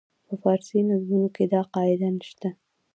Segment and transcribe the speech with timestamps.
[0.27, 2.49] په فارسي نظمونو کې دا قاعده نه شته.